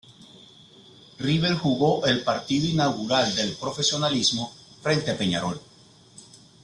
[1.19, 5.61] River jugó el partido inaugural del profesionalismo, frente a Peñarol.